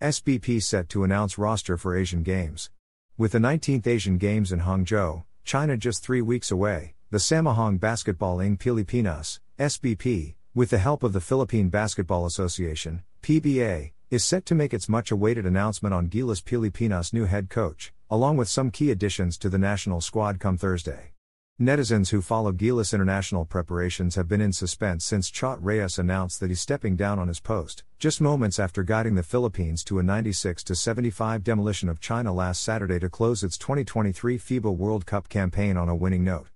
SBP 0.00 0.62
set 0.62 0.88
to 0.88 1.04
announce 1.04 1.36
roster 1.36 1.76
for 1.76 1.94
Asian 1.94 2.22
Games. 2.22 2.70
With 3.18 3.32
the 3.32 3.38
19th 3.38 3.86
Asian 3.86 4.16
Games 4.16 4.50
in 4.50 4.60
Hangzhou, 4.60 5.24
China 5.44 5.76
just 5.76 6.02
three 6.02 6.22
weeks 6.22 6.50
away, 6.50 6.94
the 7.10 7.18
Samahang 7.18 7.78
Basketball 7.78 8.40
ng 8.40 8.56
Pilipinas, 8.56 9.40
SBP, 9.58 10.36
with 10.54 10.70
the 10.70 10.78
help 10.78 11.02
of 11.02 11.12
the 11.12 11.20
Philippine 11.20 11.68
Basketball 11.68 12.24
Association, 12.24 13.02
PBA, 13.22 13.92
is 14.10 14.24
set 14.24 14.46
to 14.46 14.54
make 14.54 14.72
its 14.72 14.88
much 14.88 15.10
awaited 15.10 15.44
announcement 15.44 15.94
on 15.94 16.08
Gilas 16.08 16.42
Pilipinas' 16.42 17.12
new 17.12 17.26
head 17.26 17.50
coach, 17.50 17.92
along 18.08 18.38
with 18.38 18.48
some 18.48 18.70
key 18.70 18.90
additions 18.90 19.36
to 19.36 19.50
the 19.50 19.58
national 19.58 20.00
squad 20.00 20.40
come 20.40 20.56
Thursday. 20.56 21.12
Netizens 21.60 22.08
who 22.08 22.22
follow 22.22 22.52
Gilas 22.52 22.94
international 22.94 23.44
preparations 23.44 24.14
have 24.14 24.26
been 24.26 24.40
in 24.40 24.50
suspense 24.50 25.04
since 25.04 25.30
Chot 25.30 25.62
Reyes 25.62 25.98
announced 25.98 26.40
that 26.40 26.48
he's 26.48 26.58
stepping 26.58 26.96
down 26.96 27.18
on 27.18 27.28
his 27.28 27.38
post, 27.38 27.84
just 27.98 28.18
moments 28.18 28.58
after 28.58 28.82
guiding 28.82 29.14
the 29.14 29.22
Philippines 29.22 29.84
to 29.84 29.98
a 29.98 30.02
96 30.02 30.64
75 30.72 31.44
demolition 31.44 31.90
of 31.90 32.00
China 32.00 32.32
last 32.32 32.62
Saturday 32.62 32.98
to 32.98 33.10
close 33.10 33.44
its 33.44 33.58
2023 33.58 34.38
FIBA 34.38 34.74
World 34.74 35.04
Cup 35.04 35.28
campaign 35.28 35.76
on 35.76 35.90
a 35.90 35.94
winning 35.94 36.24
note. 36.24 36.46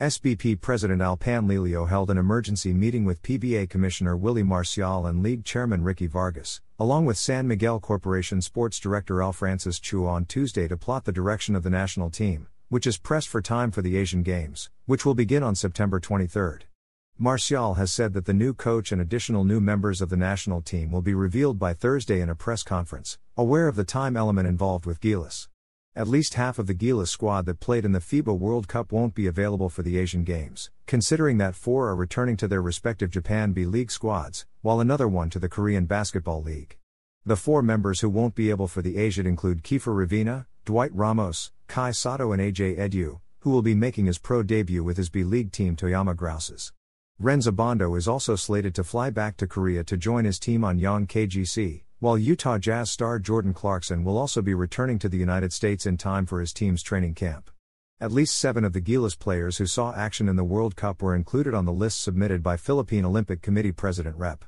SBP 0.00 0.60
President 0.60 1.02
Al 1.02 1.16
Panlilio 1.16 1.88
held 1.88 2.08
an 2.08 2.16
emergency 2.16 2.72
meeting 2.72 3.04
with 3.04 3.22
PBA 3.24 3.68
Commissioner 3.68 4.16
Willie 4.16 4.44
Marcial 4.44 5.06
and 5.06 5.24
League 5.24 5.44
Chairman 5.44 5.82
Ricky 5.82 6.06
Vargas, 6.06 6.60
along 6.78 7.04
with 7.04 7.16
San 7.16 7.48
Miguel 7.48 7.80
Corporation 7.80 8.40
Sports 8.40 8.78
Director 8.78 9.22
Al 9.22 9.32
Francis 9.32 9.80
Chu 9.80 10.06
on 10.06 10.24
Tuesday 10.24 10.68
to 10.68 10.76
plot 10.76 11.04
the 11.04 11.10
direction 11.10 11.56
of 11.56 11.64
the 11.64 11.70
national 11.70 12.10
team 12.10 12.46
which 12.72 12.86
is 12.86 12.96
pressed 12.96 13.28
for 13.28 13.42
time 13.42 13.70
for 13.70 13.82
the 13.82 13.98
Asian 13.98 14.22
Games, 14.22 14.70
which 14.86 15.04
will 15.04 15.14
begin 15.14 15.42
on 15.42 15.54
September 15.54 16.00
23. 16.00 16.60
Marcial 17.18 17.74
has 17.74 17.92
said 17.92 18.14
that 18.14 18.24
the 18.24 18.32
new 18.32 18.54
coach 18.54 18.92
and 18.92 18.98
additional 18.98 19.44
new 19.44 19.60
members 19.60 20.00
of 20.00 20.08
the 20.08 20.16
national 20.16 20.62
team 20.62 20.90
will 20.90 21.02
be 21.02 21.12
revealed 21.12 21.58
by 21.58 21.74
Thursday 21.74 22.22
in 22.22 22.30
a 22.30 22.34
press 22.34 22.62
conference, 22.62 23.18
aware 23.36 23.68
of 23.68 23.76
the 23.76 23.84
time 23.84 24.16
element 24.16 24.48
involved 24.48 24.86
with 24.86 25.02
Gilas. 25.02 25.48
At 25.94 26.08
least 26.08 26.32
half 26.32 26.58
of 26.58 26.66
the 26.66 26.74
Gilas 26.74 27.08
squad 27.08 27.44
that 27.44 27.60
played 27.60 27.84
in 27.84 27.92
the 27.92 27.98
FIBA 27.98 28.38
World 28.38 28.68
Cup 28.68 28.90
won't 28.90 29.14
be 29.14 29.26
available 29.26 29.68
for 29.68 29.82
the 29.82 29.98
Asian 29.98 30.24
Games, 30.24 30.70
considering 30.86 31.36
that 31.36 31.54
four 31.54 31.88
are 31.88 31.94
returning 31.94 32.38
to 32.38 32.48
their 32.48 32.62
respective 32.62 33.10
Japan 33.10 33.52
B 33.52 33.66
League 33.66 33.90
squads, 33.90 34.46
while 34.62 34.80
another 34.80 35.06
one 35.06 35.28
to 35.28 35.38
the 35.38 35.50
Korean 35.50 35.84
Basketball 35.84 36.42
League. 36.42 36.78
The 37.26 37.36
four 37.36 37.60
members 37.60 38.00
who 38.00 38.08
won't 38.08 38.34
be 38.34 38.48
able 38.48 38.66
for 38.66 38.80
the 38.80 38.96
Asian 38.96 39.26
include 39.26 39.62
Kiefer 39.62 39.94
Ravena, 39.94 40.46
Dwight 40.64 40.94
Ramos, 40.94 41.50
Kai 41.72 41.90
Sotto 41.92 42.32
and 42.32 42.42
AJ 42.42 42.78
Edu, 42.78 43.20
who 43.38 43.48
will 43.48 43.62
be 43.62 43.74
making 43.74 44.04
his 44.04 44.18
pro 44.18 44.42
debut 44.42 44.84
with 44.84 44.98
his 44.98 45.08
B 45.08 45.24
League 45.24 45.52
team 45.52 45.74
Toyama 45.74 46.14
Grouses. 46.14 46.70
Rhenz 47.18 47.50
Abando 47.50 47.96
is 47.96 48.06
also 48.06 48.36
slated 48.36 48.74
to 48.74 48.84
fly 48.84 49.08
back 49.08 49.38
to 49.38 49.46
Korea 49.46 49.82
to 49.84 49.96
join 49.96 50.26
his 50.26 50.38
team 50.38 50.60
Anyang 50.60 51.06
KGC, 51.06 51.84
while 51.98 52.18
Utah 52.18 52.58
Jazz 52.58 52.90
star 52.90 53.18
Jordan 53.18 53.54
Clarkson 53.54 54.04
will 54.04 54.18
also 54.18 54.42
be 54.42 54.52
returning 54.52 54.98
to 54.98 55.08
the 55.08 55.16
United 55.16 55.50
States 55.50 55.86
in 55.86 55.96
time 55.96 56.26
for 56.26 56.40
his 56.40 56.52
team's 56.52 56.82
training 56.82 57.14
camp. 57.14 57.50
At 57.98 58.12
least 58.12 58.36
seven 58.36 58.66
of 58.66 58.74
the 58.74 58.82
Gilas 58.82 59.18
players 59.18 59.56
who 59.56 59.64
saw 59.64 59.94
action 59.94 60.28
in 60.28 60.36
the 60.36 60.44
World 60.44 60.76
Cup 60.76 61.00
were 61.00 61.16
included 61.16 61.54
on 61.54 61.64
the 61.64 61.72
list 61.72 62.02
submitted 62.02 62.42
by 62.42 62.58
Philippine 62.58 63.06
Olympic 63.06 63.40
Committee 63.40 63.72
President 63.72 64.16
Rep. 64.16 64.44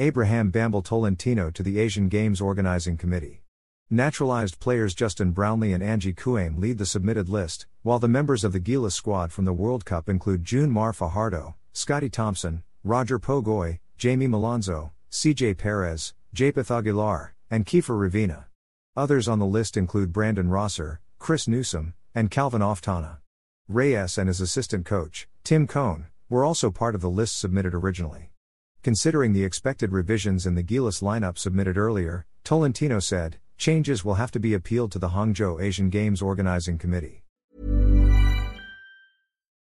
Abraham 0.00 0.50
Bambol 0.50 0.82
Tolentino 0.82 1.52
to 1.52 1.62
the 1.62 1.78
Asian 1.78 2.08
Games 2.08 2.40
Organizing 2.40 2.96
Committee. 2.96 3.43
Naturalized 3.90 4.60
players 4.60 4.94
Justin 4.94 5.32
Brownlee 5.32 5.74
and 5.74 5.82
Ange 5.82 6.16
Kouame 6.16 6.58
lead 6.58 6.78
the 6.78 6.86
submitted 6.86 7.28
list, 7.28 7.66
while 7.82 7.98
the 7.98 8.08
members 8.08 8.42
of 8.42 8.52
the 8.52 8.60
Gilas 8.60 8.92
squad 8.92 9.30
from 9.30 9.44
the 9.44 9.52
World 9.52 9.84
Cup 9.84 10.08
include 10.08 10.42
June 10.42 10.70
Mar 10.70 10.94
Fajardo, 10.94 11.54
Scotty 11.74 12.08
Thompson, 12.08 12.62
Roger 12.82 13.18
Pogoy, 13.18 13.80
Jamie 13.98 14.26
Malonzo, 14.26 14.92
CJ 15.10 15.58
Perez, 15.58 16.14
Japeth 16.32 16.70
Aguilar, 16.70 17.34
and 17.50 17.66
Kiefer 17.66 17.94
Ravena. 17.94 18.46
Others 18.96 19.28
on 19.28 19.38
the 19.38 19.44
list 19.44 19.76
include 19.76 20.14
Brandon 20.14 20.48
Rosser, 20.48 21.00
Chris 21.18 21.46
Newsome, 21.46 21.92
and 22.14 22.30
Calvin 22.30 22.62
Oftana. 22.62 23.18
Reyes 23.68 24.16
and 24.16 24.28
his 24.28 24.40
assistant 24.40 24.86
coach, 24.86 25.28
Tim 25.44 25.66
Cone, 25.66 26.06
were 26.30 26.44
also 26.44 26.70
part 26.70 26.94
of 26.94 27.02
the 27.02 27.10
list 27.10 27.38
submitted 27.38 27.74
originally. 27.74 28.30
Considering 28.82 29.34
the 29.34 29.44
expected 29.44 29.92
revisions 29.92 30.46
in 30.46 30.54
the 30.54 30.64
Gilas 30.64 31.02
lineup 31.02 31.36
submitted 31.36 31.76
earlier, 31.76 32.26
Tolentino 32.44 32.98
said, 32.98 33.38
Changes 33.58 34.04
will 34.04 34.14
have 34.14 34.30
to 34.32 34.40
be 34.40 34.54
appealed 34.54 34.92
to 34.92 34.98
the 34.98 35.08
Hangzhou 35.08 35.62
Asian 35.62 35.90
Games 35.90 36.20
Organizing 36.22 36.78
Committee. 36.78 37.22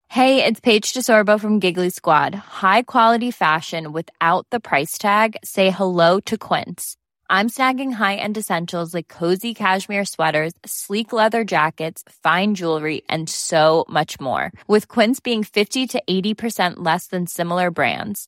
Hey, 0.09 0.43
it's 0.43 0.59
Paige 0.59 0.93
DeSorbo 0.93 1.39
from 1.39 1.59
Giggly 1.59 1.89
Squad. 1.89 2.33
High 2.33 2.83
quality 2.83 3.29
fashion 3.29 3.91
without 3.91 4.47
the 4.49 4.59
price 4.59 4.97
tag? 4.97 5.35
Say 5.43 5.69
hello 5.69 6.19
to 6.21 6.37
Quince. 6.37 6.95
I'm 7.29 7.49
snagging 7.49 7.91
high 7.91 8.15
end 8.15 8.37
essentials 8.37 8.93
like 8.93 9.09
cozy 9.09 9.53
cashmere 9.53 10.05
sweaters, 10.05 10.53
sleek 10.65 11.11
leather 11.11 11.43
jackets, 11.43 12.03
fine 12.23 12.55
jewelry, 12.55 13.03
and 13.09 13.29
so 13.29 13.85
much 13.89 14.19
more. 14.19 14.51
With 14.67 14.87
Quince 14.87 15.19
being 15.19 15.43
50 15.43 15.87
to 15.87 16.03
80% 16.09 16.75
less 16.77 17.07
than 17.07 17.27
similar 17.27 17.69
brands 17.69 18.27